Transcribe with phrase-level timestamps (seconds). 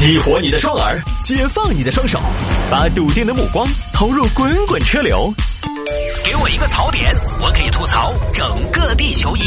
[0.00, 2.18] 激活你的双耳，解放你的双手，
[2.70, 5.30] 把笃定的目光投入滚滚车流。
[6.24, 9.42] 给我一个槽点，我可以吐槽整个地球仪。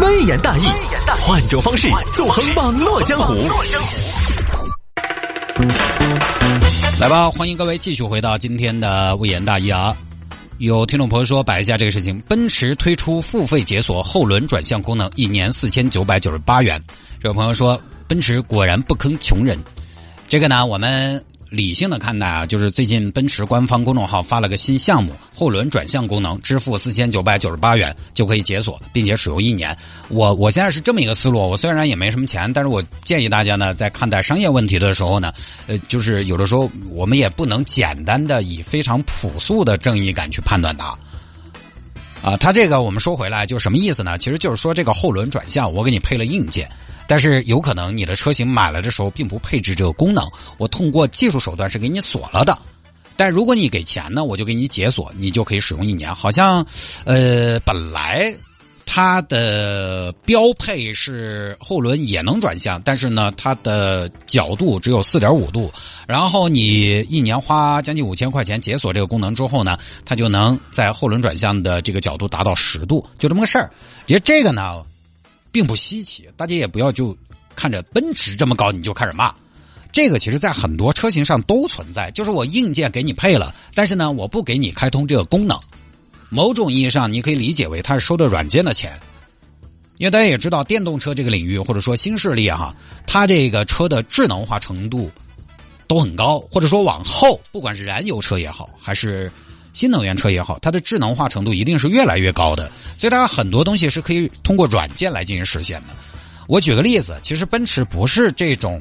[0.00, 0.62] 微言大义，
[1.22, 3.34] 换种方式纵横网络江湖。
[7.00, 9.92] 来吧，欢迎各位继续回到今天的微言大义啊！
[10.58, 16.80] 有听众朋友说摆一下这个事情，奔驰推出付费解锁后轮转向功能，一年四千九百九十八元。
[17.20, 17.76] 这位朋友说。
[18.06, 19.58] 奔驰果然不坑穷人，
[20.28, 29.76] 这个呢，我们理性的看待啊，就是最近奔驰官方公众号发了个新项目，后轮转向功能，支付四千九百九十八元就可以解锁，并且使用一年。
[30.08, 35.32] 我我现在是这么一个思路，我虽然也没什么钱，但是我建议大家呢，在看待商业问题的时候呢，
[35.66, 40.98] 呃，就是有的时候我们也不能简单的以非常朴素的正义感去判断它。
[42.20, 44.18] 啊，它这个我们说回来，就什么意思呢？
[44.18, 46.68] 其实就是说这个后轮转向，我给你配了硬件。
[47.06, 50.26] 但是有可能你的车型买了的时候并不配置这个功能，
[50.58, 52.58] 我通过技术手段是给你锁了的。
[53.16, 56.12] 但如果你给钱呢，我就给你解锁，你就可以使用一年。
[56.12, 56.66] 好像，
[57.04, 58.34] 呃，本来
[58.84, 65.72] 它的标配是后轮也能转向，但是呢，它的角度只有四点五度。
[66.08, 73.70] 然后你一年花将近五千块钱解锁这个功能之后呢，它就能在后轮转向的这个角度达到十度，就这么个事儿。
[74.06, 74.84] 其实这个呢。
[75.54, 77.16] 并不稀奇，大家也不要就
[77.54, 79.32] 看着奔驰这么高你就开始骂，
[79.92, 85.56] 这个其实在很多车型上都存在，就是我硬件给你配了，但是呢我不给你开通这个功能，
[86.28, 88.98] 某种意义上你可以理解为它是收的软件的钱，
[89.98, 92.74] 因为大家也知道电动车这个领域或者说新势力哈，
[93.06, 95.08] 它这个车的智能化程度
[95.86, 99.30] 都很高，或者说往后不管是燃油车也好还是。
[99.74, 105.88] 新能源车也好，它的智能化程度一定是越来越高的，所以它很多东西是可以通过软件来进行实现的。
[106.46, 108.80] 我举个例子，其实奔驰不是这种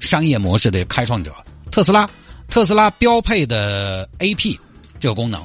[0.00, 1.32] 商业模式的开创者，
[1.70, 2.10] 特斯拉，
[2.48, 4.58] 特斯拉标配的 A P
[4.98, 5.40] 这个功能，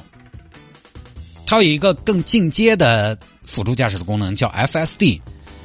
[1.46, 5.22] 它有一个更进阶的辅助驾驶的功能，叫 F S D，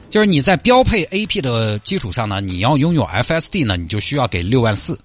[0.10, 5.00] 就是你在标配 A P 的基础上呢，你要拥有 F S D 呢，你就需要给六万四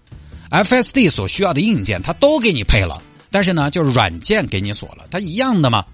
[0.50, 3.00] ，F S D 所需要的硬件它都给你配了。
[3.30, 5.84] 但是呢，就是软件给你锁了，它一样的嘛。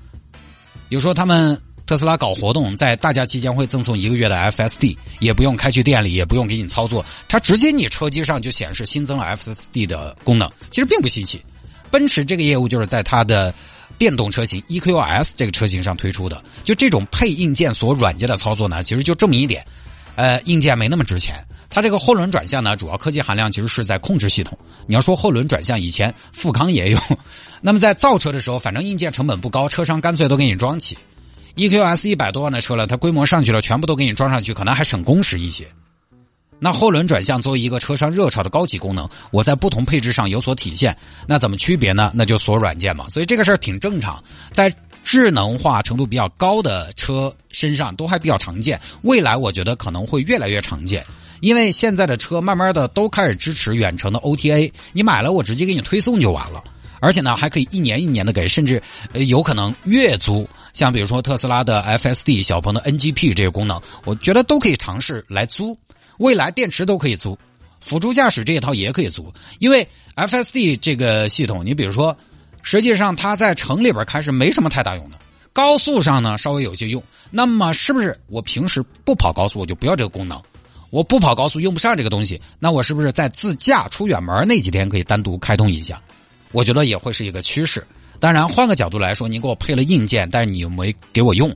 [0.88, 11.42] 比如说，他们特斯拉搞活动，在大家期间会赠送一个月的 FSD，也不用开去店里，也不用给你操作，它直接你车机上就显示新增了 FSD 的功能，其实并不稀奇。
[11.90, 13.54] 奔驰这个业务就是在它的
[13.98, 19.64] 电动车型 EQS 这个车型上推出的，就这种配硬件锁软件的操作呢，其实就这么一点，
[20.16, 21.44] 呃，硬件没那么值钱。
[21.68, 24.58] 它这个后轮转向呢，主要科技含量其实是在控制系统。
[24.86, 26.98] 你要说后轮转向，以前富康也有。
[27.60, 30.96] 那么在造车的时候，反正硬件成本不高，车商干脆都给你装起。
[31.56, 35.66] EQS 一百多万的车了，它规模上去了，全部都给你装上去，可能还省工时一些。
[36.58, 42.10] 那后轮转向作为一个车商热潮的高级功能，我在不同配置上有所体现，那怎么区别呢？
[42.14, 43.08] 那就锁软件嘛。
[43.10, 44.74] 所以这个事儿挺正常，在
[45.04, 48.80] 智能化程度比较高的车身上都还比较常见。
[49.02, 51.04] 未来我觉得可能会越来越常见。
[51.40, 56.62] 因为现在的车慢慢的都开始支持远程的 OTA，你买了我直接给你推送就完了，
[57.00, 58.82] 而且呢还可以一年一年的给，甚至
[59.14, 60.48] 有可能月租。
[60.72, 65.78] 像比如说特斯拉的 FSD、小鹏的 NGP 这些功能，我觉得都可以尝试来租。
[66.18, 67.38] 未来电池都可以租，
[67.78, 69.32] 辅助驾驶这一套也可以租。
[69.58, 72.16] 因为 FSD 这个系统，你比如说，
[72.62, 75.18] 实际上它在城里边开是没什么太大用的，
[75.52, 77.02] 高速上呢稍微有些用。
[77.30, 80.42] 那么是不是我平时不跑高速我就不要这个功能？
[80.90, 86.00] 我不跑高速用不上这个东西，那我是不是在自驾出远门那几天可以单独开通一下？
[86.52, 87.86] 我觉得也会是一个趋势。
[88.18, 91.54] 当然，换个角度来说，你给我配了硬件，但是你又没给我用，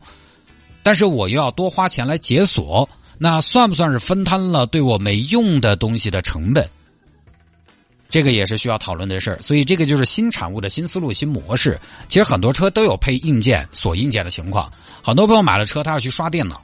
[0.82, 6.68] 但是我又要多花钱来解锁，那算不算是分摊了对我没用的东西的成本？
[8.10, 9.40] 这个也是需要讨论的事儿。
[9.40, 11.80] 所以，这个就是新产物的新思路、新模式。
[12.08, 14.70] 其实很多车都有配硬件锁硬件的情况，
[15.02, 16.60] 很多朋友买了车，他要去刷电脑。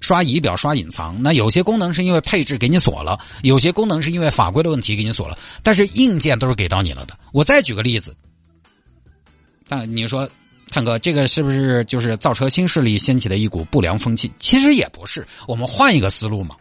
[0.00, 7.18] 刷仪表、刷隐藏，那有些功能是因为配置给你锁了，有些功能是因为法规的问题给你锁了，但是硬件都是给到你了的。
[7.32, 8.16] 我再举个例子，
[9.68, 10.30] 但你说，
[10.70, 14.30] 探哥，这个是不是就是造车新势力掀起的一股不良风气？
[14.38, 16.56] 其实也不是，我们换一个思路嘛。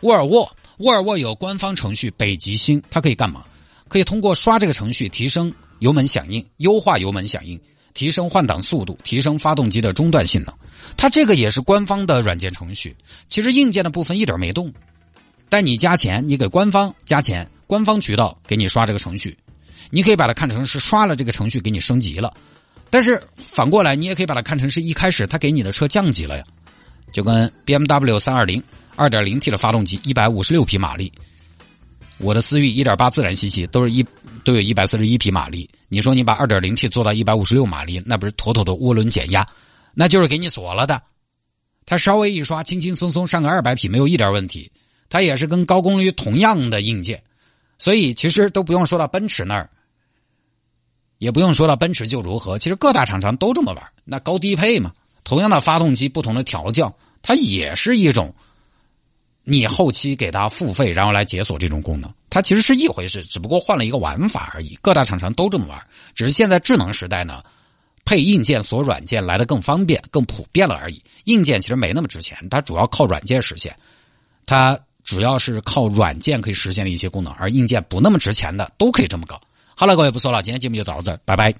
[0.00, 3.44] 沃尔沃，沃尔沃有官方程序北极星，它可以干嘛？
[3.88, 7.60] 可以通过刷这个程序提升油门响应，优化油门响应。
[7.96, 10.54] 提升换挡速度，提升发动机的中断性能，
[10.98, 12.94] 它这个也是官方的软件程序。
[13.30, 14.70] 其实硬件的部分一点没动，
[15.48, 19.38] 但你加钱，你给官方加钱，官方渠道给你刷这个程序，
[19.88, 22.34] 你可以把它看成是刷了这个程序给你升级了。
[22.90, 26.44] 但是反过来，你也可以把它看成是一开始他给你的车降级了呀。
[27.12, 28.62] 就跟 BMW 三二零
[28.94, 31.10] 二点零 T 的发动机，一百五十六匹马力，
[32.18, 34.04] 我的思域一点八自然吸气都是一
[34.42, 39.46] 都有一百四十一匹马力，你说你把二点零 T 做到一百五十六马力，那不是妥妥的涡轮减压？
[39.94, 41.02] 那就是给你锁了的。
[41.84, 44.72] 它稍微一刷，轻轻松松上个二百匹没有一点问题。
[45.08, 47.22] 它也是跟高功率同样的硬件，
[47.78, 49.70] 所以其实都不用说到奔驰那儿，
[51.18, 52.58] 也不用说到奔驰就如何。
[52.58, 54.92] 其实各大厂商都这么玩，那高低配嘛，
[55.22, 58.34] 同样的发动机，不同的调教，它也是一种。
[59.48, 64.76] 你后期给它付费，然后来解锁这种功能，它其实是一回事，只不过换了一个玩法而已。
[64.82, 65.80] 各大厂商都这么玩，
[66.16, 67.44] 只是现在智能时代呢，
[68.04, 71.00] 配硬件锁软件来的更方便、更普遍了而已。
[71.26, 73.76] 硬件其实没那么值钱，它主要靠软件实现，
[74.46, 79.40] 它主要是靠软件可以实现的一些功能，而硬件不那么值钱的都可以这么搞。
[79.76, 81.54] 好了，各位不说了，今天节目就到这儿，拜拜。